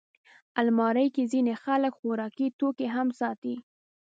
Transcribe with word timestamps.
الماري 0.59 1.07
کې 1.15 1.23
ځینې 1.31 1.53
خلک 1.63 1.91
خوراکي 1.99 2.47
توکي 2.59 2.87
هم 2.95 3.07
ساتي 3.19 3.55